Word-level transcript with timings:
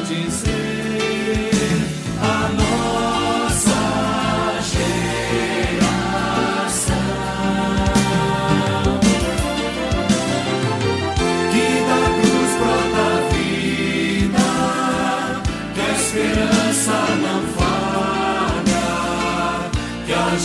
dizer 0.08 0.55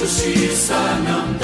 que 0.01 0.05
a 0.05 0.07
justiça 0.07 0.75
não 1.05 1.40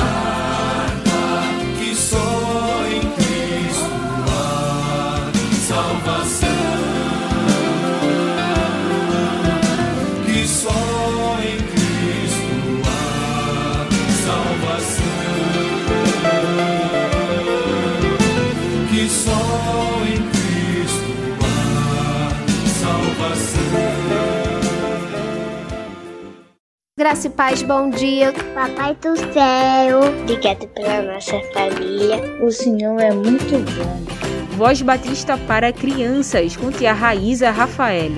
Graça 27.06 27.28
e 27.28 27.30
paz, 27.30 27.62
bom 27.62 27.88
dia. 27.88 28.32
Papai 28.52 28.92
do 28.96 29.16
céu, 29.32 30.00
obrigado 30.22 30.66
pela 30.70 31.02
nossa 31.02 31.40
família. 31.52 32.18
O 32.44 32.50
Senhor 32.50 33.00
é 33.00 33.12
muito 33.12 33.60
bom. 33.76 34.56
Voz 34.56 34.82
Batista 34.82 35.38
para 35.38 35.72
crianças, 35.72 36.56
com 36.56 36.72
tia 36.72 36.92
Raíza 36.92 37.52
Rafael. 37.52 38.10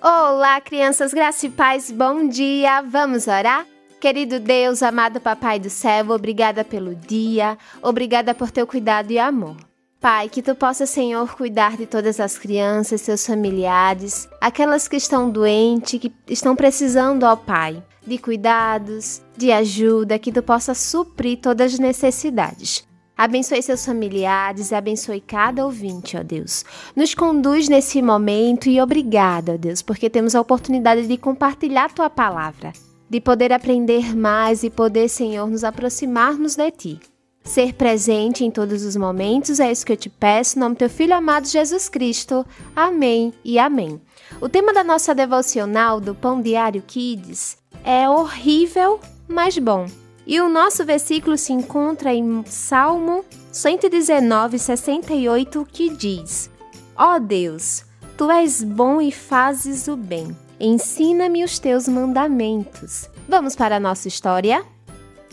Olá, 0.00 0.60
crianças, 0.60 1.12
graça 1.12 1.46
e 1.46 1.50
paz, 1.50 1.90
bom 1.90 2.28
dia. 2.28 2.80
Vamos 2.82 3.26
orar? 3.26 3.66
Querido 4.00 4.38
Deus, 4.38 4.84
amado 4.84 5.20
Papai 5.20 5.58
do 5.58 5.68
céu, 5.68 6.10
obrigada 6.10 6.62
pelo 6.62 6.94
dia, 6.94 7.58
obrigada 7.82 8.32
por 8.36 8.52
teu 8.52 8.68
cuidado 8.68 9.10
e 9.10 9.18
amor. 9.18 9.67
Pai, 10.00 10.28
que 10.28 10.40
tu 10.40 10.54
possa, 10.54 10.86
Senhor, 10.86 11.34
cuidar 11.34 11.76
de 11.76 11.84
todas 11.84 12.20
as 12.20 12.38
crianças, 12.38 13.00
seus 13.00 13.26
familiares, 13.26 14.28
aquelas 14.40 14.86
que 14.86 14.94
estão 14.94 15.28
doentes, 15.28 16.00
que 16.00 16.14
estão 16.28 16.54
precisando, 16.54 17.24
ó 17.24 17.34
Pai, 17.34 17.82
de 18.06 18.16
cuidados, 18.16 19.20
de 19.36 19.50
ajuda, 19.50 20.16
que 20.16 20.30
tu 20.30 20.40
possa 20.40 20.72
suprir 20.72 21.38
todas 21.38 21.74
as 21.74 21.78
necessidades. 21.80 22.86
Abençoe 23.16 23.60
seus 23.60 23.84
familiares, 23.84 24.72
abençoe 24.72 25.20
cada 25.20 25.64
ouvinte, 25.64 26.16
ó 26.16 26.22
Deus. 26.22 26.64
Nos 26.94 27.12
conduz 27.12 27.68
nesse 27.68 28.00
momento 28.00 28.68
e 28.68 28.80
obrigada, 28.80 29.54
ó 29.54 29.56
Deus, 29.56 29.82
porque 29.82 30.08
temos 30.08 30.36
a 30.36 30.40
oportunidade 30.40 31.08
de 31.08 31.16
compartilhar 31.16 31.92
tua 31.92 32.08
palavra, 32.08 32.72
de 33.10 33.20
poder 33.20 33.52
aprender 33.52 34.14
mais 34.14 34.62
e 34.62 34.70
poder, 34.70 35.08
Senhor, 35.08 35.48
nos 35.48 35.64
aproximarmos 35.64 36.54
de 36.54 36.70
ti. 36.70 37.00
Ser 37.48 37.72
presente 37.72 38.44
em 38.44 38.50
todos 38.50 38.84
os 38.84 38.94
momentos, 38.94 39.58
é 39.58 39.72
isso 39.72 39.86
que 39.86 39.92
eu 39.92 39.96
te 39.96 40.10
peço, 40.10 40.58
em 40.58 40.60
nome 40.60 40.74
do 40.74 40.80
teu 40.80 40.90
filho 40.90 41.14
amado 41.14 41.48
Jesus 41.48 41.88
Cristo. 41.88 42.44
Amém 42.76 43.32
e 43.42 43.58
amém. 43.58 43.98
O 44.38 44.50
tema 44.50 44.70
da 44.70 44.84
nossa 44.84 45.14
devocional 45.14 45.98
do 45.98 46.14
Pão 46.14 46.42
Diário 46.42 46.82
Kids 46.86 47.56
é 47.82 48.06
horrível, 48.06 49.00
mas 49.26 49.56
bom. 49.56 49.86
E 50.26 50.38
o 50.42 50.48
nosso 50.50 50.84
versículo 50.84 51.38
se 51.38 51.54
encontra 51.54 52.12
em 52.12 52.44
Salmo 52.44 53.24
119, 53.50 54.58
68, 54.58 55.66
que 55.72 55.88
diz: 55.88 56.50
Ó 56.94 57.16
oh 57.16 57.18
Deus, 57.18 57.82
tu 58.18 58.30
és 58.30 58.62
bom 58.62 59.00
e 59.00 59.10
fazes 59.10 59.88
o 59.88 59.96
bem. 59.96 60.36
Ensina-me 60.60 61.42
os 61.42 61.58
teus 61.58 61.88
mandamentos. 61.88 63.08
Vamos 63.26 63.56
para 63.56 63.76
a 63.76 63.80
nossa 63.80 64.06
história? 64.06 64.62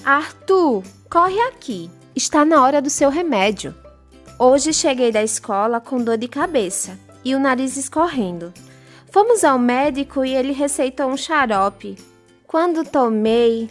Arthur, 0.06 0.82
corre 1.10 1.42
aqui. 1.42 1.92
Está 2.16 2.46
na 2.46 2.64
hora 2.64 2.82
do 2.82 2.90
seu 2.90 3.10
remédio. 3.10 3.76
Hoje 4.40 4.72
cheguei 4.72 5.12
da 5.12 5.22
escola 5.22 5.82
com 5.82 6.02
dor 6.02 6.18
de 6.18 6.30
cabeça 6.30 6.98
e 7.26 7.36
o 7.36 7.40
nariz 7.40 7.76
escorrendo. 7.76 8.54
Fomos 9.12 9.44
ao 9.44 9.60
médico 9.60 10.24
e 10.24 10.34
ele 10.34 10.54
receitou 10.54 11.08
um 11.08 11.18
xarope. 11.18 11.98
Quando 12.48 12.86
tomei. 12.86 13.70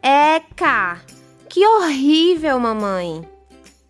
Eca! 0.00 1.00
Que 1.48 1.66
horrível, 1.66 2.60
mamãe! 2.60 3.28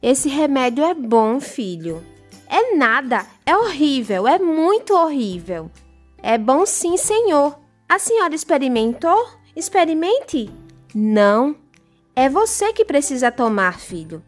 Esse 0.03 0.29
remédio 0.29 0.85
é 0.85 0.95
bom, 0.95 1.39
filho. 1.39 2.03
É 2.49 2.75
nada, 2.75 3.27
é 3.45 3.55
horrível, 3.55 4.27
é 4.27 4.39
muito 4.39 4.95
horrível. 4.95 5.71
É 6.23 6.39
bom 6.39 6.65
sim, 6.65 6.97
senhor. 6.97 7.59
A 7.87 7.99
senhora 7.99 8.35
experimentou? 8.35 9.29
Experimente? 9.55 10.51
Não. 10.95 11.62
É 12.15 12.29
você 12.29 12.73
que 12.73 12.85
precisa 12.85 13.33
tomar, 13.33 13.81
filho. 13.81 14.23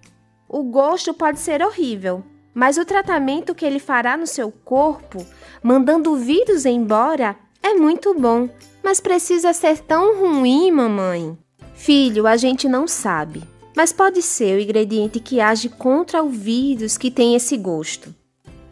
O 0.48 0.62
gosto 0.62 1.12
pode 1.12 1.38
ser 1.38 1.62
horrível, 1.62 2.24
mas 2.54 2.78
o 2.78 2.84
tratamento 2.84 3.54
que 3.54 3.64
ele 3.64 3.78
fará 3.78 4.16
no 4.16 4.26
seu 4.26 4.50
corpo, 4.50 5.24
mandando 5.62 6.12
o 6.12 6.16
vírus 6.16 6.64
embora, 6.64 7.36
é 7.62 7.74
muito 7.74 8.14
bom. 8.14 8.48
Mas 8.82 9.00
precisa 9.00 9.52
ser 9.52 9.80
tão 9.80 10.18
ruim, 10.18 10.70
mamãe? 10.70 11.36
Filho, 11.74 12.26
a 12.26 12.36
gente 12.36 12.68
não 12.68 12.86
sabe, 12.86 13.42
mas 13.76 13.92
pode 13.92 14.22
ser 14.22 14.56
o 14.56 14.62
ingrediente 14.62 15.20
que 15.20 15.40
age 15.40 15.68
contra 15.68 16.22
o 16.22 16.28
vírus 16.28 16.96
que 16.96 17.10
tem 17.10 17.34
esse 17.34 17.56
gosto. 17.56 18.14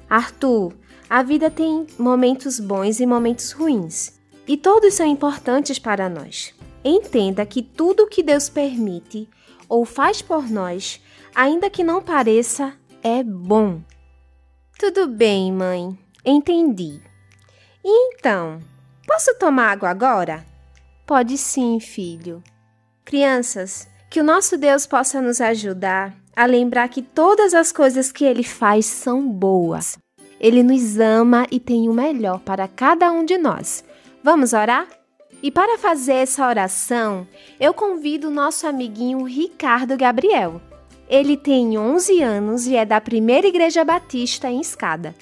Arthur, 0.08 0.72
a 1.08 1.22
vida 1.22 1.50
tem 1.50 1.86
momentos 1.98 2.60
bons 2.60 3.00
e 3.00 3.06
momentos 3.06 3.52
ruins, 3.52 4.12
e 4.46 4.56
todos 4.56 4.94
são 4.94 5.06
importantes 5.06 5.78
para 5.78 6.08
nós. 6.08 6.54
Entenda 6.84 7.46
que 7.46 7.62
tudo 7.62 8.08
que 8.08 8.22
Deus 8.22 8.48
permite 8.48 9.28
ou 9.68 9.84
faz 9.84 10.20
por 10.20 10.50
nós, 10.50 11.00
ainda 11.34 11.70
que 11.70 11.84
não 11.84 12.02
pareça, 12.02 12.74
é 13.02 13.22
bom. 13.22 13.80
Tudo 14.78 15.06
bem, 15.06 15.52
mãe, 15.52 15.98
entendi. 16.24 17.00
E 17.84 18.14
então, 18.14 18.58
posso 19.06 19.34
tomar 19.38 19.70
água 19.70 19.90
agora? 19.90 20.44
Pode 21.06 21.38
sim, 21.38 21.78
filho. 21.80 22.42
Crianças, 23.04 23.88
que 24.10 24.20
o 24.20 24.24
nosso 24.24 24.56
Deus 24.56 24.86
possa 24.86 25.20
nos 25.20 25.40
ajudar 25.40 26.14
a 26.34 26.46
lembrar 26.46 26.88
que 26.88 27.02
todas 27.02 27.54
as 27.54 27.72
coisas 27.72 28.10
que 28.10 28.24
Ele 28.24 28.42
faz 28.42 28.86
são 28.86 29.28
boas. 29.28 29.98
Ele 30.40 30.62
nos 30.62 30.98
ama 30.98 31.46
e 31.50 31.60
tem 31.60 31.88
o 31.88 31.94
melhor 31.94 32.40
para 32.40 32.66
cada 32.66 33.12
um 33.12 33.24
de 33.24 33.38
nós. 33.38 33.84
Vamos 34.22 34.52
orar? 34.52 34.86
E 35.42 35.50
para 35.50 35.76
fazer 35.76 36.12
essa 36.12 36.46
oração, 36.46 37.26
eu 37.58 37.74
convido 37.74 38.28
o 38.28 38.30
nosso 38.30 38.64
amiguinho 38.64 39.24
Ricardo 39.24 39.96
Gabriel. 39.96 40.60
Ele 41.08 41.36
tem 41.36 41.76
11 41.76 42.22
anos 42.22 42.66
e 42.68 42.76
é 42.76 42.84
da 42.84 43.00
Primeira 43.00 43.48
Igreja 43.48 43.84
Batista 43.84 44.48
em 44.48 44.60
Escada. 44.60 45.12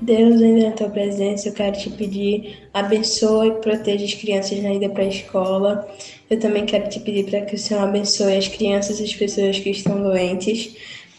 Deus, 0.00 0.40
ainda 0.40 0.70
na 0.70 0.74
tua 0.74 0.88
presença, 0.88 1.48
eu 1.48 1.52
quero 1.52 1.76
te 1.76 1.90
pedir, 1.90 2.56
abençoe 2.72 3.48
e 3.48 3.54
proteja 3.60 4.06
as 4.06 4.14
crianças 4.14 4.62
na 4.62 4.72
ida 4.72 4.88
para 4.88 5.02
a 5.02 5.08
escola. 5.08 5.86
Eu 6.30 6.40
também 6.40 6.64
quero 6.64 6.88
te 6.88 7.00
pedir 7.00 7.24
para 7.24 7.42
que 7.42 7.54
o 7.54 7.58
Senhor 7.58 7.82
abençoe 7.82 8.38
as 8.38 8.48
crianças 8.48 9.00
e 9.00 9.04
as 9.04 9.14
pessoas 9.14 9.58
que 9.58 9.68
estão 9.68 10.02
doentes. 10.02 10.76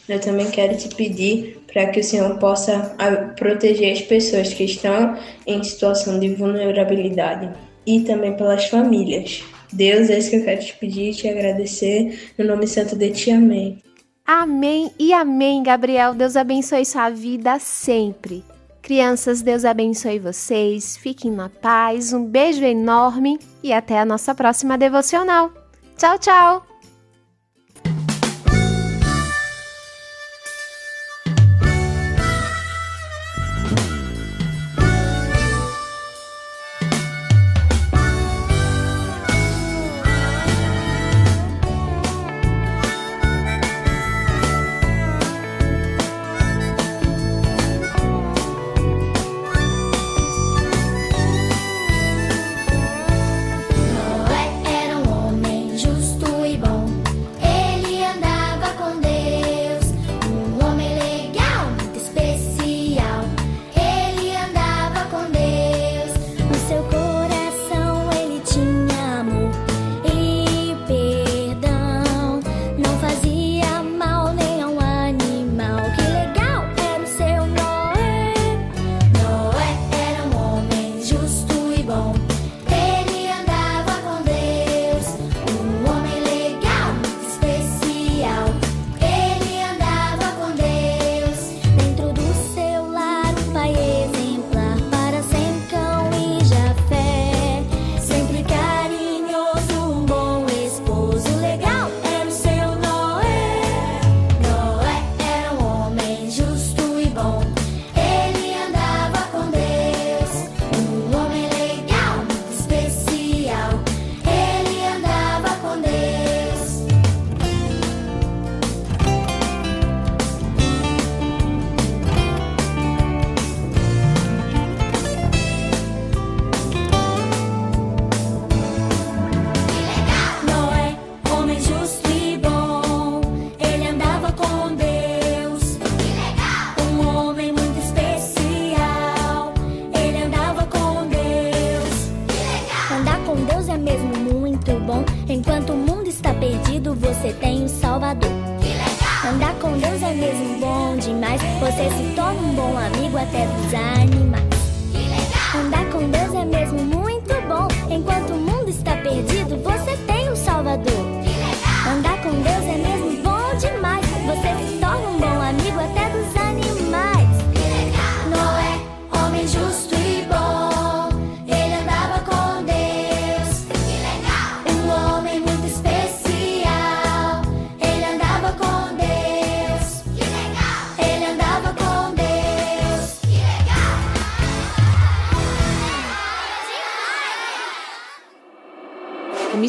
Eu 0.08 0.20
também 0.20 0.50
quero 0.50 0.76
te 0.76 0.90
pedir 0.96 1.62
para 1.72 1.86
que 1.88 2.00
o 2.00 2.04
Senhor 2.04 2.36
possa 2.40 2.96
proteger 3.38 3.94
as 3.94 4.02
pessoas 4.02 4.52
que 4.52 4.64
estão 4.64 5.16
em 5.46 5.62
situação 5.62 6.20
de 6.20 6.34
vulnerabilidade 6.34 7.69
e 7.98 8.02
também 8.02 8.36
pelas 8.36 8.66
famílias. 8.66 9.44
Deus, 9.72 10.10
é 10.10 10.18
isso 10.18 10.30
que 10.30 10.38
eu 10.38 10.44
quero 10.44 10.62
te 10.62 10.76
pedir 10.78 11.10
e 11.10 11.14
te 11.14 11.28
agradecer. 11.28 12.32
No 12.38 12.46
nome 12.46 12.68
santo 12.68 12.96
de 12.96 13.10
ti, 13.12 13.32
amém. 13.32 13.82
Amém 14.26 14.92
e 15.00 15.12
amém, 15.12 15.64
Gabriel. 15.64 16.14
Deus 16.14 16.36
abençoe 16.36 16.86
sua 16.86 17.10
vida 17.10 17.58
sempre. 17.60 18.44
Crianças, 18.82 19.42
Deus 19.42 19.66
abençoe 19.66 20.20
vocês. 20.20 20.98
Fiquem 20.98 21.32
na 21.32 21.50
paz. 21.50 22.14
Um 22.14 22.26
beijo 22.26 22.64
enorme 22.64 23.40
e 23.64 23.74
até 23.74 24.00
a 24.00 24.06
nossa 24.06 24.34
próxima 24.34 24.78
devocional. 24.78 25.52
Tchau, 25.98 26.18
tchau! 26.18 26.79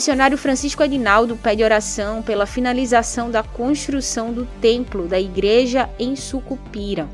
Missionário 0.00 0.38
Francisco 0.38 0.82
Adinaldo 0.82 1.36
pede 1.36 1.62
oração 1.62 2.22
pela 2.22 2.46
finalização 2.46 3.30
da 3.30 3.42
construção 3.42 4.32
do 4.32 4.46
templo 4.58 5.06
da 5.06 5.20
igreja 5.20 5.90
em 5.98 6.16
Sucupira. 6.16 7.06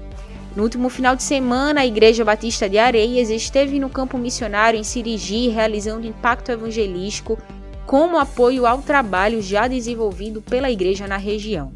No 0.54 0.62
último 0.62 0.88
final 0.88 1.16
de 1.16 1.24
semana, 1.24 1.80
a 1.80 1.86
Igreja 1.86 2.24
Batista 2.24 2.68
de 2.68 2.78
Areias 2.78 3.28
esteve 3.28 3.80
no 3.80 3.90
campo 3.90 4.16
missionário 4.16 4.78
em 4.78 4.84
Sirigi, 4.84 5.48
realizando 5.48 6.06
impacto 6.06 6.52
evangelístico 6.52 7.36
como 7.84 8.18
apoio 8.18 8.64
ao 8.64 8.80
trabalho 8.80 9.42
já 9.42 9.66
desenvolvido 9.66 10.40
pela 10.40 10.70
igreja 10.70 11.08
na 11.08 11.16
região. 11.16 11.72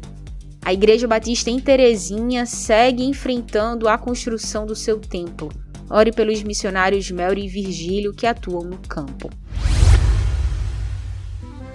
A 0.63 0.71
Igreja 0.71 1.09
Batista 1.09 1.49
em 1.49 1.59
Terezinha 1.59 2.45
segue 2.45 3.03
enfrentando 3.03 3.89
a 3.89 3.97
construção 3.97 4.65
do 4.65 4.77
seu 4.77 4.97
templo. 4.97 5.51
Ore 5.89 6.13
pelos 6.13 6.41
missionários 6.41 7.11
Melry 7.11 7.43
e 7.43 7.49
Virgílio 7.49 8.13
que 8.13 8.25
atuam 8.25 8.63
no 8.63 8.77
campo. 8.77 9.29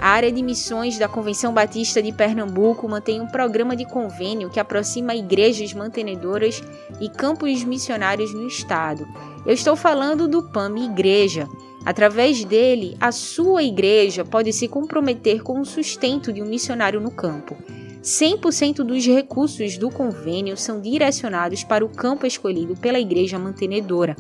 A 0.01 0.11
área 0.11 0.31
de 0.31 0.43
missões 0.43 0.99
da 0.99 1.09
Convenção 1.09 1.55
Batista 1.55 2.03
de 2.03 2.13
Pernambuco 2.13 2.89
mantém 2.89 3.21
um 3.21 3.27
programa 3.27 3.75
de 3.75 3.87
convênio 3.87 4.51
que 4.51 4.61
aproxima 4.61 5.15
igrejas 5.15 5.73
mantenedoras 5.73 6.63
e 7.01 7.09
campos 7.09 7.65
missionários 7.65 8.33
no 8.35 8.47
estado. 8.47 9.07
Eu 9.45 9.55
estou 9.55 9.75
falando 9.75 10.29
do 10.29 10.43
PAMI 10.43 10.85
Igreja. 10.85 11.49
Através 11.85 12.45
dele, 12.45 12.97
a 13.01 13.11
sua 13.11 13.63
igreja 13.63 14.25
pode 14.25 14.53
se 14.53 14.69
comprometer 14.69 15.43
com 15.43 15.61
o 15.61 15.65
sustento 15.65 16.33
de 16.33 16.43
um 16.43 16.47
missionário 16.47 17.01
no 17.01 17.11
campo. 17.11 17.57
100% 18.03 18.85
dos 18.85 19.05
recursos 19.07 19.79
do 19.79 19.91
convênio 19.91 20.57
são 20.57 20.81
direcionados 20.81 21.65
para 21.65 21.85
o 21.85 21.89
campo 21.89 22.27
escolhido 22.27 22.77
pela 22.77 23.01
igreja 23.01 23.39
mantenedora. 23.39 24.15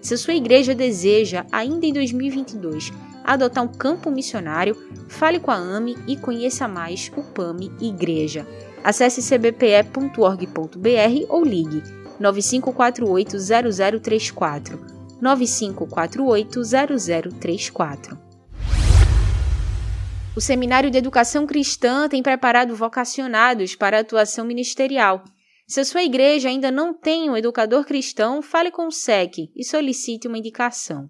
Se 0.00 0.14
a 0.14 0.18
sua 0.18 0.34
igreja 0.34 0.74
deseja, 0.74 1.44
ainda 1.50 1.84
em 1.84 1.92
2022, 1.92 2.92
adotar 3.34 3.64
um 3.64 3.68
campo 3.68 4.10
missionário, 4.10 4.76
fale 5.08 5.40
com 5.40 5.50
a 5.50 5.56
AME 5.56 5.96
e 6.06 6.16
conheça 6.16 6.68
mais 6.68 7.10
o 7.16 7.22
PAMI 7.22 7.72
Igreja. 7.80 8.46
Acesse 8.84 9.20
cbpe.org.br 9.20 11.26
ou 11.28 11.44
ligue 11.44 11.82
95480034 12.20 14.94
95480034. 15.20 18.16
O 20.36 20.40
Seminário 20.40 20.88
de 20.90 20.98
Educação 20.98 21.46
Cristã 21.46 22.08
tem 22.08 22.22
preparado 22.22 22.76
vocacionados 22.76 23.74
para 23.74 24.00
atuação 24.00 24.44
ministerial. 24.44 25.24
Se 25.66 25.80
a 25.80 25.84
sua 25.84 26.02
igreja 26.02 26.50
ainda 26.50 26.70
não 26.70 26.92
tem 26.92 27.30
um 27.30 27.36
educador 27.36 27.86
cristão, 27.86 28.42
fale 28.42 28.70
com 28.70 28.86
o 28.86 28.92
SEC 28.92 29.50
e 29.56 29.64
solicite 29.64 30.28
uma 30.28 30.36
indicação. 30.38 31.08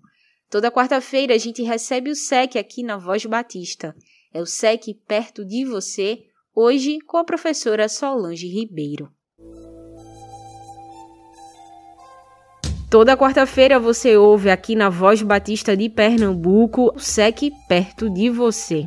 Toda 0.57 0.71
quarta-feira 0.71 1.35
a 1.35 1.39
gente 1.39 1.63
recebe 1.63 2.11
o 2.11 2.15
SEC 2.15 2.57
aqui 2.57 2.83
na 2.83 2.97
Voz 2.97 3.27
Batista. 3.27 3.95
É 4.33 4.41
o 4.41 4.47
SEC 4.47 4.95
perto 5.07 5.45
de 5.45 5.67
você, 5.67 6.21
hoje 6.55 6.99
com 7.07 7.19
a 7.19 7.25
professora 7.25 7.91
Solange 7.91 8.49
Ribeiro. 8.49 9.11
Toda 12.91 13.19
quarta-feira 13.19 13.79
você 13.79 14.17
ouve 14.17 14.49
aqui 14.49 14.75
na 14.75 14.89
Voz 14.89 15.21
Batista 15.21 15.77
de 15.77 15.91
Pernambuco 15.91 16.91
o 16.97 16.99
SEC 16.99 17.53
perto 17.69 18.09
de 18.09 18.31
você. 18.31 18.87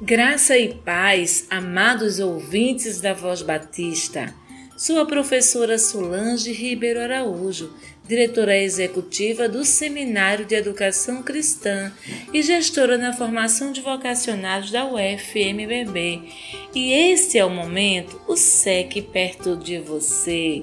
Graça 0.00 0.58
e 0.58 0.74
paz, 0.74 1.46
amados 1.48 2.18
ouvintes 2.18 3.00
da 3.00 3.14
Voz 3.14 3.42
Batista. 3.42 4.34
Sou 4.76 4.98
a 4.98 5.06
professora 5.06 5.78
Solange 5.78 6.50
Ribeiro 6.50 6.98
Araújo, 6.98 7.72
diretora 8.12 8.58
executiva 8.58 9.48
do 9.48 9.64
Seminário 9.64 10.44
de 10.44 10.54
Educação 10.54 11.22
Cristã 11.22 11.90
e 12.30 12.42
gestora 12.42 12.98
na 12.98 13.14
formação 13.14 13.72
de 13.72 13.80
vocacionados 13.80 14.70
da 14.70 14.84
UFMBB. 14.84 16.20
E 16.74 16.92
este 16.92 17.38
é 17.38 17.44
o 17.44 17.48
momento, 17.48 18.20
o 18.28 18.36
SEC 18.36 19.00
perto 19.10 19.56
de 19.56 19.78
você. 19.78 20.62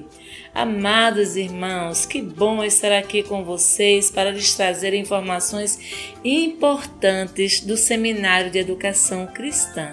Amados 0.54 1.34
irmãos, 1.34 2.06
que 2.06 2.22
bom 2.22 2.62
estar 2.62 2.92
aqui 2.92 3.24
com 3.24 3.42
vocês 3.42 4.12
para 4.12 4.30
lhes 4.30 4.54
trazer 4.54 4.94
informações 4.94 6.14
importantes 6.24 7.62
do 7.62 7.76
Seminário 7.76 8.52
de 8.52 8.60
Educação 8.60 9.26
Cristã. 9.26 9.92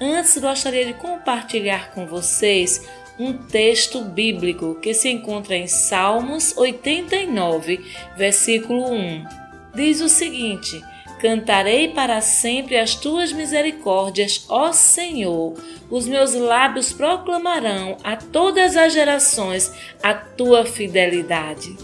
Antes, 0.00 0.38
gostaria 0.38 0.86
de 0.86 0.94
compartilhar 0.94 1.92
com 1.92 2.06
vocês 2.06 2.80
um 3.18 3.32
texto 3.32 4.02
bíblico 4.02 4.76
que 4.76 4.92
se 4.92 5.08
encontra 5.08 5.56
em 5.56 5.66
Salmos 5.66 6.56
89, 6.56 7.84
versículo 8.16 8.90
1. 8.92 9.24
Diz 9.74 10.00
o 10.00 10.08
seguinte: 10.08 10.80
Cantarei 11.20 11.88
para 11.88 12.20
sempre 12.20 12.76
as 12.76 12.94
tuas 12.94 13.32
misericórdias, 13.32 14.44
ó 14.48 14.72
Senhor. 14.72 15.54
Os 15.90 16.06
meus 16.06 16.34
lábios 16.34 16.92
proclamarão 16.92 17.96
a 18.02 18.16
todas 18.16 18.76
as 18.76 18.92
gerações 18.92 19.72
a 20.02 20.12
tua 20.12 20.66
fidelidade. 20.66 21.76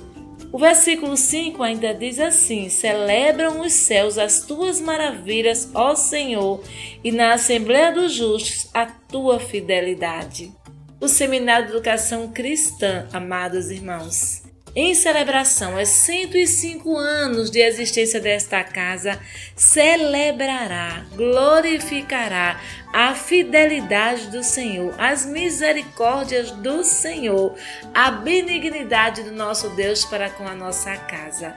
O 0.52 0.58
versículo 0.58 1.16
5 1.16 1.62
ainda 1.62 1.94
diz 1.94 2.18
assim: 2.18 2.68
Celebram 2.68 3.60
os 3.60 3.72
céus 3.72 4.18
as 4.18 4.40
tuas 4.44 4.80
maravilhas, 4.80 5.70
ó 5.74 5.94
Senhor, 5.94 6.62
e 7.04 7.12
na 7.12 7.34
Assembleia 7.34 7.92
dos 7.92 8.12
Justos 8.12 8.68
a 8.74 8.84
tua 8.84 9.38
fidelidade. 9.38 10.59
O 11.00 11.08
Seminário 11.08 11.64
de 11.64 11.72
Educação 11.72 12.28
Cristã, 12.28 13.08
amados 13.10 13.70
irmãos, 13.70 14.42
em 14.76 14.94
celebração 14.94 15.78
aos 15.78 15.88
105 15.88 16.94
anos 16.94 17.50
de 17.50 17.58
existência 17.58 18.20
desta 18.20 18.62
casa, 18.62 19.18
celebrará, 19.56 21.06
glorificará 21.16 22.60
a 22.92 23.14
fidelidade 23.14 24.26
do 24.26 24.44
Senhor, 24.44 24.94
as 24.98 25.24
misericórdias 25.24 26.50
do 26.50 26.84
Senhor, 26.84 27.56
a 27.94 28.10
benignidade 28.10 29.22
do 29.22 29.32
nosso 29.32 29.70
Deus 29.70 30.04
para 30.04 30.28
com 30.28 30.46
a 30.46 30.54
nossa 30.54 30.94
casa. 30.98 31.56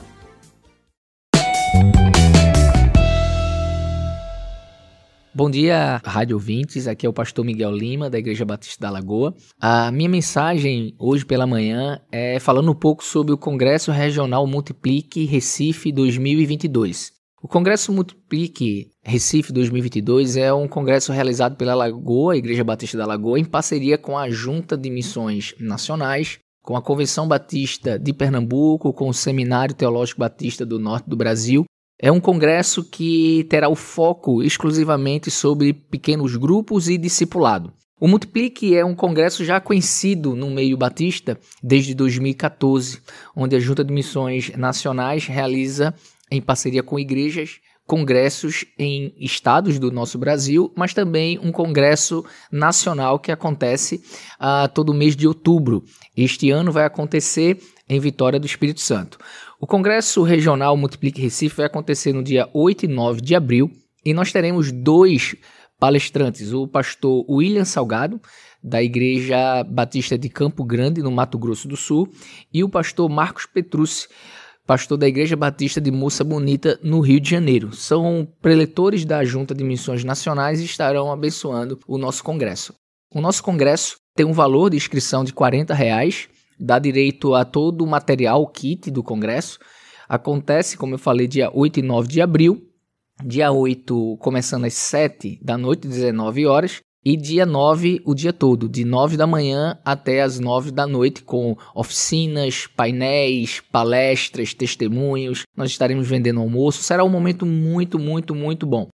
Bom 5.38 5.50
dia, 5.50 6.02
rádio 6.06 6.38
ouvintes. 6.38 6.88
Aqui 6.88 7.06
é 7.06 7.10
o 7.10 7.12
pastor 7.12 7.44
Miguel 7.44 7.72
Lima, 7.72 8.10
da 8.10 8.18
Igreja 8.18 8.46
Batista 8.46 8.88
da 8.88 8.90
Lagoa. 8.90 9.36
A 9.60 9.92
minha 9.92 10.08
mensagem 10.08 10.96
hoje 10.98 11.26
pela 11.26 11.46
manhã 11.46 12.00
é 12.10 12.40
falando 12.40 12.72
um 12.72 12.74
pouco 12.74 13.04
sobre 13.04 13.34
o 13.34 13.38
Congresso 13.38 13.92
Regional 13.92 14.48
Multiplique 14.48 15.26
Recife 15.26 15.92
2022. 15.92 17.12
O 17.44 17.50
Congresso 17.50 17.92
Multiplique 17.92 18.92
Recife 19.04 19.52
2022 19.52 20.38
é 20.38 20.54
um 20.54 20.70
congresso 20.70 21.12
realizado 21.12 21.58
pela 21.58 21.76
Lagoa, 21.76 22.38
Igreja 22.38 22.64
Batista 22.64 22.98
da 22.98 23.06
Lagoa, 23.06 23.38
em 23.38 23.44
parceria 23.44 23.98
com 23.98 24.18
a 24.18 24.30
Junta 24.30 24.78
de 24.78 24.90
Missões 24.90 25.54
Nacionais, 25.60 26.40
com 26.64 26.78
a 26.78 26.82
Convenção 26.82 27.28
Batista 27.28 28.00
de 28.00 28.14
Pernambuco, 28.14 28.94
com 28.94 29.10
o 29.10 29.14
Seminário 29.14 29.76
Teológico 29.76 30.22
Batista 30.22 30.66
do 30.66 30.80
Norte 30.80 31.10
do 31.10 31.18
Brasil 31.18 31.66
é 32.00 32.12
um 32.12 32.20
congresso 32.20 32.84
que 32.84 33.46
terá 33.50 33.70
o 33.70 33.76
foco 33.76 34.44
exclusivamente 34.44 35.32
sobre 35.32 35.74
pequenos 35.74 36.36
grupos 36.36 36.90
e 36.90 36.98
discipulado. 36.98 37.74
O 38.00 38.08
Multiplique 38.08 38.76
é 38.76 38.84
um 38.84 38.94
congresso 38.94 39.46
já 39.46 39.60
conhecido 39.62 40.36
no 40.36 40.50
meio 40.50 40.78
batista 40.78 41.40
desde 41.64 41.94
2014, 41.94 43.00
onde 43.34 43.56
a 43.56 43.60
Junta 43.60 43.86
de 43.86 43.94
Missões 43.94 44.52
Nacionais 44.58 45.26
realiza, 45.26 45.94
em 46.30 46.42
parceria 46.42 46.84
com 46.84 47.00
igrejas, 47.00 47.62
congressos 47.88 48.66
em 48.78 49.14
estados 49.18 49.80
do 49.80 49.92
nosso 49.92 50.18
Brasil, 50.18 50.74
mas 50.76 50.94
também 50.94 51.40
um 51.40 51.52
congresso 51.52 52.26
nacional 52.52 53.18
que 53.20 53.32
acontece 53.32 54.04
uh, 54.40 54.68
todo 54.74 54.94
mês 54.94 55.16
de 55.16 55.28
outubro. 55.28 55.84
Este 56.18 56.50
ano 56.50 56.72
vai 56.72 56.84
acontecer 56.84 57.60
em 57.88 58.00
Vitória 58.00 58.40
do 58.40 58.48
Espírito 58.48 58.82
Santo. 58.82 59.18
O 59.66 59.68
Congresso 59.68 60.22
Regional 60.22 60.78
Multiplique 60.78 61.20
Recife 61.20 61.58
vai 61.58 61.66
acontecer 61.66 62.14
no 62.14 62.22
dia 62.22 62.48
8 62.54 62.86
e 62.86 62.88
9 62.88 63.20
de 63.20 63.34
abril 63.34 63.72
e 64.06 64.14
nós 64.14 64.32
teremos 64.32 64.72
dois 64.72 65.36
palestrantes, 65.80 66.54
o 66.54 66.68
pastor 66.68 67.26
William 67.28 67.66
Salgado, 67.66 68.22
da 68.64 68.84
Igreja 68.84 69.64
Batista 69.64 70.20
de 70.20 70.30
Campo 70.30 70.64
Grande, 70.64 71.02
no 71.02 71.10
Mato 71.10 71.40
Grosso 71.40 71.68
do 71.68 71.76
Sul, 71.76 72.08
e 72.54 72.64
o 72.64 72.70
pastor 72.70 73.10
Marcos 73.10 73.48
Petrucci, 73.48 74.08
pastor 74.68 75.00
da 75.00 75.08
Igreja 75.08 75.36
Batista 75.36 75.82
de 75.82 75.90
Moça 75.90 76.24
Bonita, 76.24 76.80
no 76.84 77.00
Rio 77.00 77.20
de 77.20 77.32
Janeiro. 77.32 77.74
São 77.74 78.28
preletores 78.40 79.04
da 79.04 79.26
Junta 79.26 79.56
de 79.56 79.64
Missões 79.64 80.04
Nacionais 80.04 80.62
e 80.62 80.66
estarão 80.66 81.12
abençoando 81.12 81.80
o 81.88 81.98
nosso 81.98 82.24
congresso. 82.24 82.72
O 83.12 83.20
nosso 83.20 83.42
congresso 83.42 83.98
tem 84.16 84.28
um 84.28 84.32
valor 84.32 84.70
de 84.70 84.78
inscrição 84.78 85.24
de 85.24 85.34
40 85.34 85.74
reais 85.74 86.30
dá 86.60 86.80
direito 86.80 87.34
a 87.34 87.46
todo 87.46 87.84
o 87.84 87.88
material, 87.88 88.42
o 88.42 88.48
kit 88.48 88.90
do 88.90 89.04
Congresso. 89.04 89.60
Acontece, 90.08 90.78
como 90.78 90.94
eu 90.94 91.00
falei, 91.00 91.28
dia 91.28 91.50
8 91.54 91.80
e 91.80 91.84
9 91.84 92.08
de 92.08 92.22
abril. 92.22 92.70
Dia 93.24 93.52
8 93.52 94.18
começando 94.20 94.66
às 94.66 94.74
7 94.74 95.40
da 95.42 95.58
noite, 95.58 95.88
19 95.88 96.46
horas. 96.46 96.82
E 97.08 97.16
dia 97.16 97.46
9, 97.46 98.02
o 98.04 98.16
dia 98.16 98.34
todo, 98.34 98.68
de 98.68 98.84
9 98.84 99.16
da 99.16 99.28
manhã 99.28 99.78
até 99.86 100.24
as 100.24 100.40
9 100.40 100.72
da 100.72 100.88
noite, 100.88 101.22
com 101.22 101.56
oficinas, 101.76 102.66
painéis, 102.66 103.62
palestras, 103.72 104.56
testemunhos. 104.56 105.44
Nós 105.56 105.70
estaremos 105.70 106.08
vendendo 106.08 106.40
almoço. 106.40 106.82
Será 106.82 107.04
um 107.04 107.10
momento 107.10 107.46
muito, 107.46 108.00
muito, 108.00 108.34
muito 108.34 108.66
bom. 108.66 108.90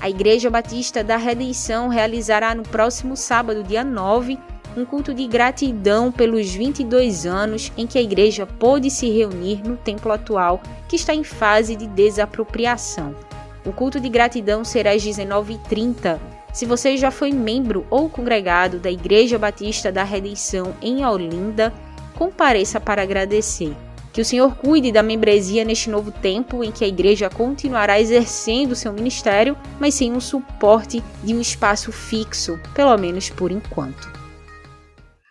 A 0.00 0.08
Igreja 0.08 0.48
Batista 0.48 1.02
da 1.02 1.16
Redenção 1.16 1.88
realizará 1.88 2.54
no 2.54 2.62
próximo 2.62 3.16
sábado, 3.16 3.64
dia 3.64 3.82
9, 3.82 4.38
um 4.76 4.84
culto 4.84 5.12
de 5.12 5.26
gratidão 5.26 6.12
pelos 6.12 6.54
22 6.54 7.26
anos 7.26 7.72
em 7.76 7.84
que 7.84 7.98
a 7.98 8.02
igreja 8.02 8.46
pôde 8.46 8.90
se 8.90 9.10
reunir 9.10 9.60
no 9.66 9.76
templo 9.76 10.12
atual, 10.12 10.60
que 10.88 10.94
está 10.94 11.12
em 11.12 11.24
fase 11.24 11.74
de 11.74 11.88
desapropriação. 11.88 13.12
O 13.66 13.72
culto 13.72 13.98
de 13.98 14.08
gratidão 14.08 14.64
será 14.64 14.92
às 14.92 15.04
19h30. 15.04 16.20
Se 16.52 16.64
você 16.64 16.96
já 16.96 17.10
foi 17.10 17.32
membro 17.32 17.84
ou 17.90 18.08
congregado 18.08 18.78
da 18.78 18.90
Igreja 18.90 19.36
Batista 19.38 19.90
da 19.90 20.04
Redenção 20.04 20.74
em 20.80 21.04
Olinda, 21.04 21.74
compareça 22.14 22.80
para 22.80 23.02
agradecer. 23.02 23.74
Que 24.12 24.20
o 24.20 24.24
Senhor 24.24 24.56
cuide 24.56 24.92
da 24.92 25.02
membresia 25.02 25.64
neste 25.64 25.90
novo 25.90 26.12
tempo 26.12 26.62
em 26.64 26.70
que 26.70 26.84
a 26.84 26.88
igreja 26.88 27.28
continuará 27.28 28.00
exercendo 28.00 28.74
seu 28.74 28.90
ministério, 28.90 29.54
mas 29.78 29.94
sem 29.94 30.12
um 30.12 30.20
suporte 30.20 31.02
de 31.22 31.34
um 31.34 31.40
espaço 31.40 31.92
fixo, 31.92 32.58
pelo 32.72 32.96
menos 32.96 33.28
por 33.28 33.50
enquanto. 33.50 34.16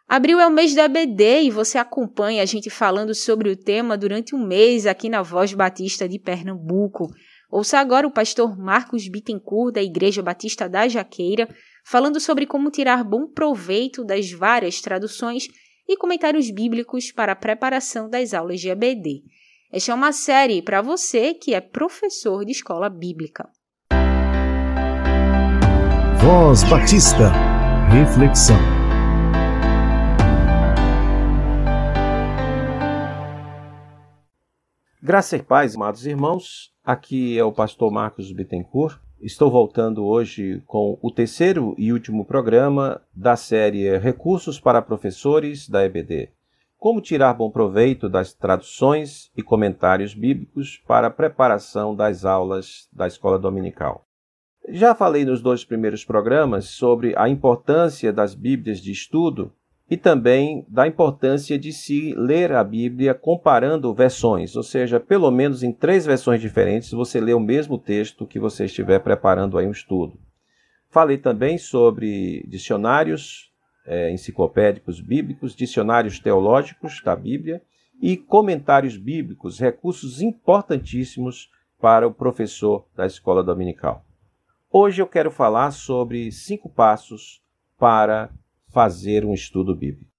Abril 0.07 0.39
é 0.39 0.45
o 0.45 0.51
mês 0.51 0.75
da 0.75 0.87
BD 0.87 1.43
e 1.43 1.49
você 1.49 1.79
acompanha 1.79 2.43
a 2.43 2.45
gente 2.45 2.69
falando 2.69 3.15
sobre 3.15 3.49
o 3.49 3.55
tema 3.55 3.97
durante 3.97 4.35
um 4.35 4.45
mês 4.45 4.85
aqui 4.85 5.09
na 5.09 5.23
Voz 5.23 5.51
Batista 5.51 6.07
de 6.07 6.19
Pernambuco. 6.19 7.09
Ouça 7.49 7.79
agora 7.79 8.07
o 8.07 8.11
pastor 8.11 8.57
Marcos 8.57 9.07
Bittencourt, 9.07 9.73
da 9.73 9.83
Igreja 9.83 10.21
Batista 10.21 10.67
da 10.67 10.87
Jaqueira, 10.87 11.47
falando 11.85 12.19
sobre 12.19 12.45
como 12.45 12.71
tirar 12.71 13.03
bom 13.03 13.27
proveito 13.27 14.03
das 14.03 14.31
várias 14.31 14.81
traduções 14.81 15.47
e 15.87 15.95
comentários 15.95 16.49
bíblicos 16.49 17.11
para 17.11 17.33
a 17.33 17.35
preparação 17.35 18.09
das 18.09 18.33
aulas 18.33 18.59
de 18.59 18.69
EBD. 18.69 19.23
Esta 19.71 19.91
é 19.91 19.95
uma 19.95 20.11
série 20.11 20.61
para 20.61 20.81
você 20.81 21.33
que 21.33 21.53
é 21.53 21.61
professor 21.61 22.43
de 22.45 22.51
escola 22.51 22.89
bíblica. 22.89 23.47
Voz 26.19 26.63
Batista. 26.63 27.31
Reflexão. 27.91 28.74
Graça 35.05 35.37
e 35.37 35.43
paz, 35.43 35.75
amados 35.75 36.07
irmãos. 36.07 36.73
Aqui 36.83 37.37
é 37.37 37.43
o 37.43 37.51
pastor 37.51 37.91
Marcos 37.91 38.31
Bittencourt. 38.31 38.99
Estou 39.21 39.51
voltando 39.51 40.03
hoje 40.03 40.63
com 40.65 40.97
o 40.99 41.11
terceiro 41.11 41.75
e 41.77 41.93
último 41.93 42.25
programa 42.25 42.99
da 43.15 43.35
série 43.35 43.99
Recursos 43.99 44.59
para 44.59 44.81
Professores 44.81 45.69
da 45.69 45.85
EBD. 45.85 46.29
Como 46.79 47.01
tirar 47.01 47.35
bom 47.35 47.51
proveito 47.51 48.09
das 48.09 48.33
traduções 48.33 49.29
e 49.37 49.43
comentários 49.43 50.15
bíblicos 50.15 50.81
para 50.87 51.05
a 51.05 51.11
preparação 51.11 51.95
das 51.95 52.25
aulas 52.25 52.89
da 52.91 53.05
escola 53.05 53.37
dominical. 53.37 54.07
Já 54.69 54.95
falei 54.95 55.23
nos 55.23 55.39
dois 55.39 55.63
primeiros 55.63 56.03
programas 56.03 56.65
sobre 56.69 57.13
a 57.15 57.29
importância 57.29 58.11
das 58.11 58.33
Bíblias 58.33 58.79
de 58.79 58.91
estudo 58.91 59.53
e 59.89 59.95
também 59.95 60.65
da 60.67 60.87
importância 60.87 61.59
de 61.59 61.71
se 61.71 62.13
ler 62.15 62.51
a 62.51 62.63
Bíblia 62.63 63.13
comparando 63.13 63.93
versões, 63.93 64.55
ou 64.55 64.63
seja, 64.63 64.99
pelo 64.99 65.29
menos 65.29 65.61
em 65.61 65.71
três 65.71 66.05
versões 66.05 66.41
diferentes 66.41 66.91
você 66.91 67.19
lê 67.19 67.33
o 67.33 67.39
mesmo 67.39 67.77
texto 67.77 68.25
que 68.25 68.39
você 68.39 68.65
estiver 68.65 68.99
preparando 68.99 69.57
aí 69.57 69.67
um 69.67 69.71
estudo. 69.71 70.19
Falei 70.89 71.17
também 71.17 71.57
sobre 71.57 72.43
dicionários 72.47 73.51
é, 73.85 74.11
enciclopédicos 74.11 74.99
bíblicos, 74.99 75.55
dicionários 75.55 76.19
teológicos 76.19 77.01
da 77.03 77.15
Bíblia 77.15 77.61
e 78.01 78.17
comentários 78.17 78.97
bíblicos, 78.97 79.59
recursos 79.59 80.21
importantíssimos 80.21 81.51
para 81.79 82.07
o 82.07 82.13
professor 82.13 82.85
da 82.95 83.05
escola 83.05 83.43
dominical. 83.43 84.03
Hoje 84.71 85.01
eu 85.01 85.07
quero 85.07 85.29
falar 85.29 85.71
sobre 85.71 86.31
cinco 86.31 86.69
passos 86.69 87.41
para 87.77 88.29
fazer 88.75 89.23
um 89.23 89.33
estudo 89.33 89.73
bíblico. 89.73 90.11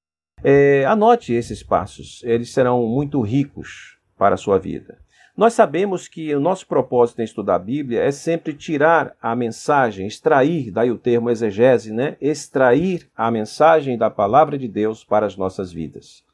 É, 0.43 0.87
anote 0.87 1.35
esses 1.35 1.63
passos, 1.63 2.23
eles 2.25 2.51
serão 2.51 2.87
muito 2.87 3.21
ricos 3.21 3.99
para 4.17 4.35
a 4.35 4.39
sua 4.39 4.59
vida. 4.59 4.99
Nós 5.37 5.53
sabemos 5.53 6.09
que 6.09 6.35
o 6.35 6.41
nosso 6.41 6.67
propósito 6.67 7.21
em 7.21 7.25
estudar 7.25 7.57
a 7.57 7.59
Bíblia 7.59 8.03
é 8.03 8.11
sempre 8.11 8.55
tirar 8.55 9.15
a 9.21 9.37
mensagem, 9.37 10.07
extrair, 10.07 10.71
daí 10.71 10.91
o 10.91 10.97
termo 10.97 11.29
exegese, 11.29 11.93
né? 11.93 12.17
Extrair 12.19 13.07
a 13.15 13.31
mensagem 13.31 13.99
da 13.99 14.09
palavra 14.09 14.57
de 14.57 14.67
Deus 14.67 15.05
para 15.05 15.27
as 15.27 15.37
nossas 15.37 15.71
vidas. 15.71 16.25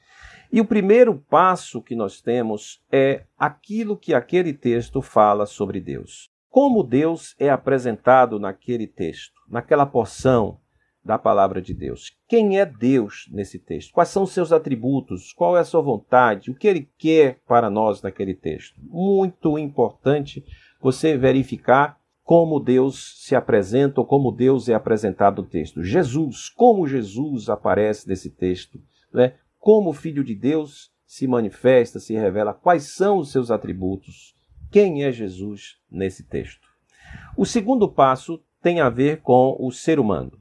E 0.53 0.61
o 0.61 0.65
primeiro 0.65 1.17
passo 1.29 1.83
que 1.83 1.97
nós 1.97 2.21
temos 2.21 2.81
é 2.93 3.23
aquilo 3.37 3.97
que 3.97 4.15
aquele 4.15 4.53
texto 4.53 5.03
fala 5.03 5.45
sobre 5.45 5.81
Deus. 5.81 6.31
Como 6.49 6.85
Deus 6.85 7.35
é 7.37 7.51
apresentado 7.51 8.39
naquele 8.39 8.87
texto, 8.87 9.41
naquela 9.51 9.87
porção, 9.87 10.62
da 11.05 11.19
palavra 11.19 11.61
de 11.61 11.75
Deus. 11.75 12.13
Quem 12.29 12.59
é 12.59 12.65
Deus 12.65 13.29
nesse 13.33 13.59
texto? 13.59 13.93
Quais 13.93 14.09
são 14.09 14.23
os 14.23 14.31
seus 14.31 14.53
atributos? 14.53 15.33
Qual 15.33 15.57
é 15.57 15.61
a 15.61 15.65
sua 15.65 15.83
vontade? 15.83 16.51
O 16.51 16.55
que 16.55 16.69
ele 16.69 16.89
quer 16.97 17.41
para 17.47 17.69
nós 17.69 18.03
naquele 18.03 18.35
texto? 18.35 18.81
Muito 18.83 19.59
importante 19.59 20.45
você 20.81 21.17
verificar 21.17 21.99
como 22.23 22.61
Deus 22.61 23.21
se 23.25 23.35
apresenta 23.35 24.01
ou 24.01 24.07
como 24.07 24.31
Deus 24.31 24.69
é 24.69 24.75
apresentado 24.75 25.43
no 25.43 25.49
texto. 25.49 25.83
Jesus, 25.83 26.49
como 26.49 26.87
Jesus 26.87 27.49
aparece 27.49 28.09
nesse 28.09 28.31
texto, 28.31 28.81
né? 29.13 29.35
como 29.59 29.91
o 29.91 29.95
Filho 29.95 30.23
de 30.25 30.35
Deus 30.35 30.91
se 31.05 31.27
manifesta, 31.27 32.01
se 32.01 32.15
revela, 32.15 32.55
quais 32.55 32.95
são 32.95 33.19
os 33.19 33.31
seus 33.31 33.51
atributos, 33.51 34.35
quem 34.71 35.05
é 35.05 35.13
Jesus 35.13 35.77
nesse 35.91 36.23
texto. 36.23 36.67
O 37.37 37.45
segundo 37.45 37.89
passo 37.89 38.43
tem 38.63 38.81
a 38.81 38.89
ver 38.89 39.21
com 39.21 39.57
o 39.59 39.71
ser 39.71 39.99
humano. 39.99 40.33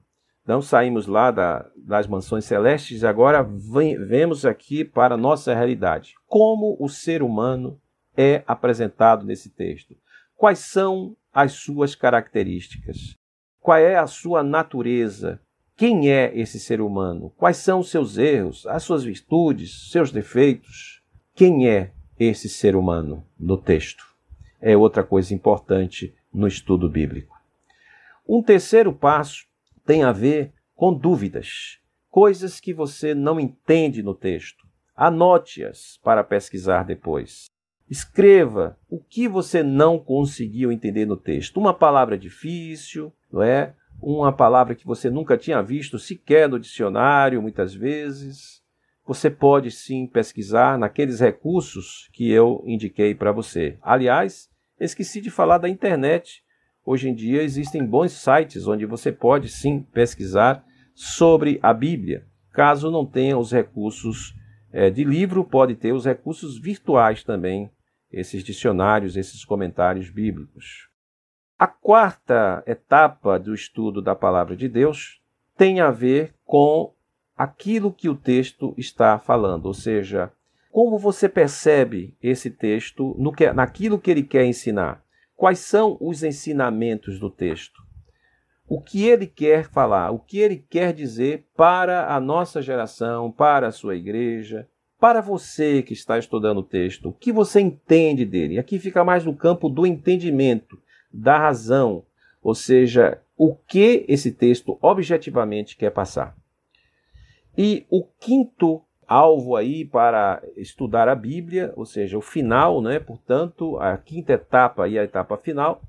Então 0.43 0.61
saímos 0.61 1.07
lá 1.07 1.29
da, 1.29 1.69
das 1.75 2.07
mansões 2.07 2.45
celestes 2.45 3.01
e 3.01 3.07
agora 3.07 3.43
vem, 3.43 3.97
vemos 3.97 4.45
aqui 4.45 4.83
para 4.83 5.15
a 5.15 5.17
nossa 5.17 5.53
realidade. 5.53 6.15
Como 6.27 6.75
o 6.79 6.89
ser 6.89 7.21
humano 7.21 7.79
é 8.17 8.43
apresentado 8.47 9.25
nesse 9.25 9.49
texto? 9.49 9.95
Quais 10.35 10.59
são 10.59 11.15
as 11.31 11.53
suas 11.53 11.93
características? 11.93 13.15
Qual 13.59 13.77
é 13.77 13.95
a 13.95 14.07
sua 14.07 14.41
natureza? 14.41 15.39
Quem 15.77 16.11
é 16.11 16.31
esse 16.35 16.59
ser 16.59 16.81
humano? 16.81 17.31
Quais 17.37 17.57
são 17.57 17.79
os 17.79 17.89
seus 17.89 18.17
erros, 18.17 18.65
as 18.67 18.83
suas 18.83 19.03
virtudes, 19.03 19.91
seus 19.91 20.11
defeitos? 20.11 21.01
Quem 21.35 21.69
é 21.69 21.91
esse 22.19 22.49
ser 22.49 22.75
humano 22.75 23.25
no 23.39 23.57
texto? 23.57 24.03
É 24.59 24.75
outra 24.75 25.03
coisa 25.03 25.33
importante 25.33 26.13
no 26.33 26.47
estudo 26.47 26.89
bíblico. 26.89 27.35
Um 28.27 28.41
terceiro 28.41 28.93
passo 28.93 29.45
tem 29.91 30.03
a 30.03 30.13
ver 30.13 30.53
com 30.73 30.93
dúvidas, 30.93 31.77
coisas 32.09 32.61
que 32.61 32.73
você 32.73 33.13
não 33.13 33.37
entende 33.37 34.01
no 34.01 34.15
texto. 34.15 34.65
Anote-as 34.95 35.99
para 36.01 36.23
pesquisar 36.23 36.83
depois. 36.83 37.47
Escreva 37.89 38.79
o 38.89 39.01
que 39.01 39.27
você 39.27 39.61
não 39.61 39.99
conseguiu 39.99 40.71
entender 40.71 41.05
no 41.05 41.17
texto. 41.17 41.59
Uma 41.59 41.73
palavra 41.73 42.17
difícil, 42.17 43.11
não 43.29 43.43
é? 43.43 43.75
Uma 44.01 44.31
palavra 44.31 44.75
que 44.75 44.85
você 44.85 45.09
nunca 45.09 45.37
tinha 45.37 45.61
visto 45.61 45.99
sequer 45.99 46.47
no 46.47 46.57
dicionário, 46.57 47.41
muitas 47.41 47.73
vezes. 47.73 48.61
Você 49.05 49.29
pode 49.29 49.71
sim 49.71 50.07
pesquisar 50.07 50.79
naqueles 50.79 51.19
recursos 51.19 52.09
que 52.13 52.31
eu 52.31 52.63
indiquei 52.65 53.13
para 53.13 53.33
você. 53.33 53.77
Aliás, 53.81 54.49
esqueci 54.79 55.19
de 55.19 55.29
falar 55.29 55.57
da 55.57 55.67
internet. 55.67 56.45
Hoje 56.85 57.09
em 57.09 57.13
dia 57.13 57.43
existem 57.43 57.85
bons 57.85 58.11
sites 58.11 58.67
onde 58.67 58.85
você 58.85 59.11
pode 59.11 59.49
sim 59.49 59.81
pesquisar 59.93 60.65
sobre 60.95 61.59
a 61.61 61.73
Bíblia. 61.73 62.25
Caso 62.51 62.91
não 62.91 63.05
tenha 63.05 63.37
os 63.37 63.51
recursos 63.51 64.35
é, 64.71 64.89
de 64.89 65.03
livro, 65.03 65.43
pode 65.43 65.75
ter 65.75 65.93
os 65.93 66.05
recursos 66.05 66.57
virtuais 66.59 67.23
também, 67.23 67.71
esses 68.11 68.43
dicionários, 68.43 69.15
esses 69.15 69.45
comentários 69.45 70.09
bíblicos. 70.09 70.89
A 71.57 71.67
quarta 71.67 72.63
etapa 72.65 73.37
do 73.37 73.53
estudo 73.53 74.01
da 74.01 74.15
palavra 74.15 74.55
de 74.55 74.67
Deus 74.67 75.21
tem 75.55 75.79
a 75.79 75.91
ver 75.91 76.33
com 76.43 76.93
aquilo 77.37 77.93
que 77.93 78.09
o 78.09 78.15
texto 78.15 78.73
está 78.77 79.19
falando, 79.19 79.67
ou 79.67 79.73
seja, 79.73 80.31
como 80.71 80.97
você 80.97 81.29
percebe 81.29 82.15
esse 82.21 82.49
texto 82.49 83.15
no 83.19 83.31
que, 83.31 83.51
naquilo 83.51 83.99
que 83.99 84.09
ele 84.09 84.23
quer 84.23 84.45
ensinar. 84.45 85.03
Quais 85.41 85.57
são 85.57 85.97
os 85.99 86.21
ensinamentos 86.21 87.19
do 87.19 87.27
texto? 87.27 87.81
O 88.67 88.79
que 88.79 89.07
ele 89.07 89.25
quer 89.25 89.67
falar, 89.71 90.11
o 90.11 90.19
que 90.19 90.37
ele 90.37 90.63
quer 90.69 90.93
dizer 90.93 91.47
para 91.57 92.13
a 92.15 92.19
nossa 92.19 92.61
geração, 92.61 93.31
para 93.31 93.67
a 93.67 93.71
sua 93.71 93.95
igreja, 93.95 94.69
para 94.99 95.19
você 95.19 95.81
que 95.81 95.93
está 95.93 96.19
estudando 96.19 96.59
o 96.59 96.63
texto, 96.63 97.09
o 97.09 97.11
que 97.11 97.31
você 97.31 97.59
entende 97.59 98.23
dele? 98.23 98.59
Aqui 98.59 98.77
fica 98.77 99.03
mais 99.03 99.25
no 99.25 99.35
campo 99.35 99.67
do 99.67 99.83
entendimento, 99.83 100.79
da 101.11 101.39
razão, 101.39 102.05
ou 102.39 102.53
seja, 102.53 103.19
o 103.35 103.55
que 103.55 104.05
esse 104.07 104.31
texto 104.31 104.77
objetivamente 104.79 105.75
quer 105.75 105.89
passar. 105.89 106.37
E 107.57 107.87
o 107.89 108.03
quinto 108.03 108.83
alvo 109.07 109.55
aí 109.55 109.83
para 109.85 110.41
estudar 110.55 111.07
a 111.07 111.15
Bíblia, 111.15 111.73
ou 111.75 111.85
seja, 111.85 112.17
o 112.17 112.21
final, 112.21 112.81
né? 112.81 112.99
Portanto, 112.99 113.77
a 113.77 113.97
quinta 113.97 114.33
etapa 114.33 114.87
e 114.87 114.97
a 114.97 115.03
etapa 115.03 115.37
final 115.37 115.81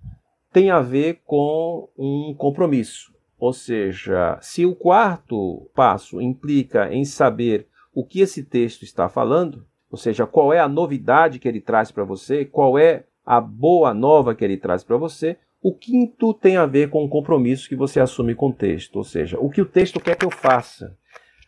tem 0.53 0.70
a 0.70 0.81
ver 0.81 1.20
com 1.25 1.88
um 1.96 2.35
compromisso. 2.37 3.12
Ou 3.38 3.53
seja, 3.53 4.38
se 4.40 4.64
o 4.64 4.75
quarto 4.75 5.68
passo 5.75 6.20
implica 6.20 6.92
em 6.92 7.05
saber 7.05 7.66
o 7.94 8.05
que 8.05 8.20
esse 8.20 8.44
texto 8.44 8.83
está 8.83 9.09
falando, 9.09 9.66
ou 9.90 9.98
seja, 9.98 10.27
qual 10.27 10.53
é 10.53 10.59
a 10.59 10.68
novidade 10.68 11.38
que 11.38 11.48
ele 11.48 11.61
traz 11.61 11.90
para 11.90 12.05
você, 12.05 12.44
qual 12.44 12.79
é 12.79 13.05
a 13.25 13.40
boa 13.40 13.92
nova 13.92 14.35
que 14.35 14.44
ele 14.44 14.57
traz 14.57 14.83
para 14.83 14.96
você, 14.96 15.37
o 15.62 15.72
quinto 15.72 16.35
tem 16.35 16.57
a 16.57 16.66
ver 16.66 16.90
com 16.90 17.05
o 17.05 17.09
compromisso 17.09 17.68
que 17.68 17.77
você 17.77 18.01
assume 18.01 18.35
com 18.35 18.48
o 18.48 18.53
texto, 18.53 18.96
ou 18.96 19.05
seja, 19.05 19.38
o 19.38 19.48
que 19.48 19.61
o 19.61 19.66
texto 19.66 20.01
quer 20.01 20.16
que 20.16 20.25
eu 20.25 20.31
faça 20.31 20.96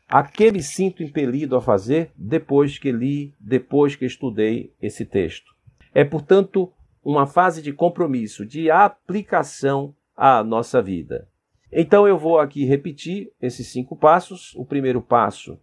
a 0.09 0.23
que 0.23 0.53
me 0.53 0.63
sinto 0.63 1.03
impelido 1.03 1.57
a 1.57 1.61
fazer 1.61 2.13
depois 2.17 2.79
que 2.79 2.93
li, 2.93 3.35
depois 3.41 3.97
que 3.97 4.05
estudei 4.05 4.73
esse 4.81 5.05
texto. 5.05 5.55
É, 5.95 6.05
portanto, 6.05 6.73
uma 7.03 7.27
fase 7.27 7.61
de 7.63 7.73
compromisso, 7.73 8.47
de 8.47 8.71
aplicação 8.71 9.95
à 10.17 10.43
nossa 10.43 10.81
vida. 10.81 11.29
Então 11.71 12.07
eu 12.07 12.17
vou 12.17 12.39
aqui 12.39 12.65
repetir 12.65 13.33
esses 13.41 13.67
cinco 13.67 13.97
passos. 13.97 14.55
O 14.55 14.65
primeiro 14.65 15.03
passo 15.03 15.59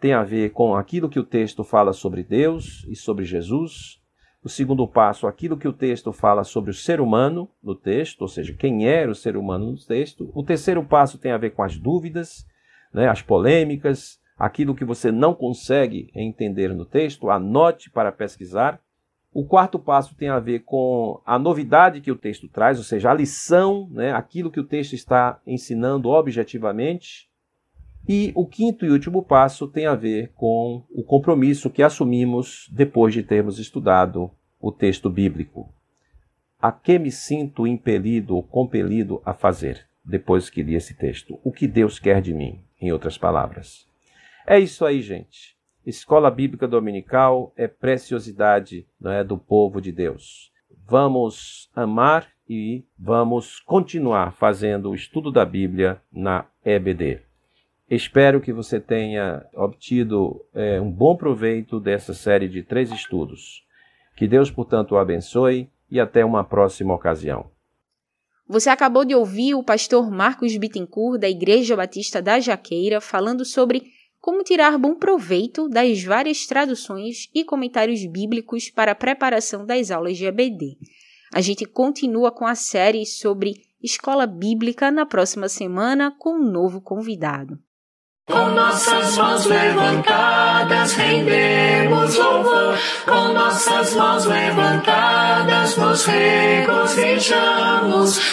tem 0.00 0.12
a 0.12 0.22
ver 0.22 0.50
com 0.50 0.74
aquilo 0.74 1.08
que 1.08 1.18
o 1.18 1.24
texto 1.24 1.64
fala 1.64 1.92
sobre 1.92 2.22
Deus 2.22 2.86
e 2.88 2.94
sobre 2.94 3.24
Jesus. 3.24 4.00
O 4.44 4.48
segundo 4.48 4.86
passo, 4.86 5.26
aquilo 5.26 5.56
que 5.56 5.66
o 5.66 5.72
texto 5.72 6.12
fala 6.12 6.44
sobre 6.44 6.70
o 6.70 6.74
ser 6.74 7.00
humano 7.00 7.50
no 7.60 7.74
texto, 7.74 8.22
ou 8.22 8.28
seja, 8.28 8.54
quem 8.54 8.86
era 8.86 9.10
o 9.10 9.14
ser 9.14 9.36
humano 9.36 9.72
no 9.72 9.76
texto. 9.76 10.30
O 10.32 10.44
terceiro 10.44 10.84
passo 10.84 11.18
tem 11.18 11.32
a 11.32 11.38
ver 11.38 11.50
com 11.50 11.64
as 11.64 11.76
dúvidas, 11.76 12.46
né, 12.96 13.08
as 13.08 13.20
polêmicas, 13.20 14.18
aquilo 14.38 14.74
que 14.74 14.84
você 14.84 15.12
não 15.12 15.34
consegue 15.34 16.10
entender 16.14 16.74
no 16.74 16.86
texto, 16.86 17.28
anote 17.28 17.90
para 17.90 18.10
pesquisar. 18.10 18.80
O 19.34 19.44
quarto 19.44 19.78
passo 19.78 20.16
tem 20.16 20.30
a 20.30 20.40
ver 20.40 20.60
com 20.60 21.20
a 21.26 21.38
novidade 21.38 22.00
que 22.00 22.10
o 22.10 22.16
texto 22.16 22.48
traz, 22.48 22.78
ou 22.78 22.84
seja, 22.84 23.10
a 23.10 23.14
lição, 23.14 23.86
né, 23.90 24.12
aquilo 24.12 24.50
que 24.50 24.58
o 24.58 24.64
texto 24.64 24.94
está 24.94 25.38
ensinando 25.46 26.08
objetivamente. 26.08 27.28
E 28.08 28.32
o 28.34 28.46
quinto 28.46 28.86
e 28.86 28.90
último 28.90 29.22
passo 29.22 29.68
tem 29.68 29.84
a 29.84 29.94
ver 29.94 30.32
com 30.34 30.82
o 30.90 31.02
compromisso 31.02 31.68
que 31.68 31.82
assumimos 31.82 32.66
depois 32.72 33.12
de 33.12 33.22
termos 33.22 33.58
estudado 33.58 34.30
o 34.58 34.72
texto 34.72 35.10
bíblico. 35.10 35.68
A 36.58 36.72
que 36.72 36.98
me 36.98 37.10
sinto 37.10 37.66
impelido 37.66 38.36
ou 38.36 38.42
compelido 38.42 39.20
a 39.22 39.34
fazer 39.34 39.86
depois 40.02 40.48
que 40.48 40.62
li 40.62 40.74
esse 40.74 40.94
texto? 40.94 41.38
O 41.44 41.52
que 41.52 41.66
Deus 41.66 41.98
quer 41.98 42.22
de 42.22 42.32
mim, 42.32 42.64
em 42.80 42.92
outras 42.92 43.16
palavras. 43.18 43.86
É 44.46 44.58
isso 44.58 44.84
aí, 44.84 45.02
gente. 45.02 45.56
Escola 45.84 46.30
Bíblica 46.30 46.66
Dominical 46.66 47.52
é 47.56 47.68
preciosidade 47.68 48.86
é, 49.04 49.22
do 49.22 49.38
povo 49.38 49.80
de 49.80 49.92
Deus. 49.92 50.52
Vamos 50.84 51.70
amar 51.74 52.28
e 52.48 52.84
vamos 52.98 53.60
continuar 53.60 54.32
fazendo 54.32 54.90
o 54.90 54.94
estudo 54.94 55.30
da 55.30 55.44
Bíblia 55.44 56.00
na 56.12 56.44
EBD. 56.64 57.20
Espero 57.88 58.40
que 58.40 58.52
você 58.52 58.80
tenha 58.80 59.46
obtido 59.54 60.44
é, 60.52 60.80
um 60.80 60.90
bom 60.90 61.16
proveito 61.16 61.78
dessa 61.78 62.12
série 62.12 62.48
de 62.48 62.62
três 62.62 62.90
estudos. 62.90 63.64
Que 64.16 64.26
Deus, 64.26 64.50
portanto, 64.50 64.92
o 64.92 64.98
abençoe 64.98 65.68
e 65.88 66.00
até 66.00 66.24
uma 66.24 66.42
próxima 66.42 66.94
ocasião. 66.94 67.48
Você 68.48 68.70
acabou 68.70 69.04
de 69.04 69.14
ouvir 69.14 69.54
o 69.54 69.62
pastor 69.62 70.08
Marcos 70.10 70.56
Bittencourt, 70.56 71.20
da 71.20 71.28
Igreja 71.28 71.74
Batista 71.74 72.22
da 72.22 72.38
Jaqueira, 72.38 73.00
falando 73.00 73.44
sobre 73.44 73.92
como 74.20 74.44
tirar 74.44 74.78
bom 74.78 74.94
proveito 74.94 75.68
das 75.68 76.02
várias 76.02 76.46
traduções 76.46 77.28
e 77.34 77.44
comentários 77.44 78.04
bíblicos 78.06 78.70
para 78.70 78.92
a 78.92 78.94
preparação 78.94 79.66
das 79.66 79.90
aulas 79.90 80.16
de 80.16 80.26
EBD. 80.26 80.76
A 81.34 81.40
gente 81.40 81.64
continua 81.64 82.30
com 82.30 82.46
a 82.46 82.54
série 82.54 83.04
sobre 83.04 83.54
escola 83.82 84.26
bíblica 84.26 84.90
na 84.90 85.04
próxima 85.04 85.48
semana 85.48 86.14
com 86.16 86.36
um 86.36 86.50
novo 86.50 86.80
convidado. 86.80 87.58
Com 88.28 88.50
nossas 88.50 89.16
mãos 89.16 89.44
levantadas, 89.46 90.94
rendemos 90.94 92.16
louvor. 92.16 92.76
Com 93.04 93.32
nossas 93.32 93.94
mãos 93.94 94.24
levantadas, 94.24 95.76
nos 95.76 96.04
regozijamos. 96.06 96.78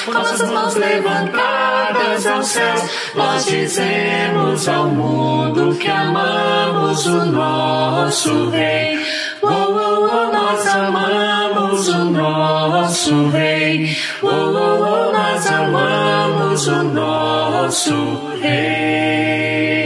Com 0.05 0.13
nossas 0.13 0.49
mãos 0.49 0.73
levantadas 0.73 2.25
aos 2.25 2.47
céus, 2.47 2.81
nós 3.13 3.45
dizemos 3.45 4.67
ao 4.67 4.87
mundo 4.87 5.75
que 5.75 5.87
amamos 5.87 7.05
o 7.05 7.25
nosso 7.25 8.49
Rei. 8.49 8.97
Oh, 9.43 9.47
oh, 9.47 10.09
oh, 10.11 10.31
nós 10.33 10.67
amamos 10.69 11.87
o 11.89 12.05
nosso 12.05 13.29
Rei. 13.29 13.95
Oh, 14.23 14.27
oh, 14.27 14.81
oh, 14.81 15.11
nós 15.11 15.45
amamos 15.45 16.67
o 16.67 16.83
nosso 16.83 18.33
Rei. 18.41 19.82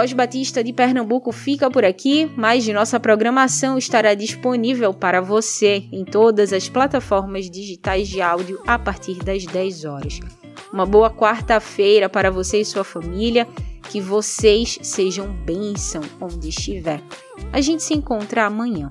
Voz 0.00 0.14
Batista 0.14 0.64
de 0.64 0.72
Pernambuco 0.72 1.30
fica 1.30 1.70
por 1.70 1.84
aqui, 1.84 2.32
mas 2.34 2.66
nossa 2.68 2.98
programação 2.98 3.76
estará 3.76 4.14
disponível 4.14 4.94
para 4.94 5.20
você 5.20 5.84
em 5.92 6.06
todas 6.06 6.54
as 6.54 6.70
plataformas 6.70 7.50
digitais 7.50 8.08
de 8.08 8.22
áudio 8.22 8.62
a 8.66 8.78
partir 8.78 9.16
das 9.22 9.44
10 9.44 9.84
horas. 9.84 10.18
Uma 10.72 10.86
boa 10.86 11.10
quarta-feira 11.10 12.08
para 12.08 12.30
você 12.30 12.62
e 12.62 12.64
sua 12.64 12.82
família. 12.82 13.46
Que 13.90 14.00
vocês 14.00 14.78
sejam 14.80 15.30
bênção 15.44 16.00
onde 16.18 16.48
estiver. 16.48 17.02
A 17.52 17.60
gente 17.60 17.82
se 17.82 17.92
encontra 17.92 18.46
amanhã. 18.46 18.90